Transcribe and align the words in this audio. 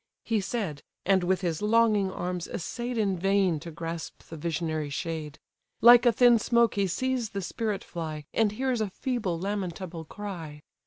He 0.23 0.41
said, 0.41 0.81
and 1.05 1.23
with 1.23 1.41
his 1.41 1.61
longing 1.61 2.11
arms 2.11 2.47
essay'd 2.47 2.97
In 2.97 3.19
vain 3.19 3.59
to 3.59 3.69
grasp 3.69 4.23
the 4.23 4.35
visionary 4.35 4.89
shade! 4.89 5.37
Like 5.79 6.07
a 6.07 6.11
thin 6.11 6.39
smoke 6.39 6.73
he 6.73 6.87
sees 6.87 7.29
the 7.29 7.41
spirit 7.43 7.83
fly, 7.83 8.25
And 8.33 8.53
hears 8.53 8.81
a 8.81 8.89
feeble, 8.89 9.37
lamentable 9.39 10.05
cry. 10.05 10.63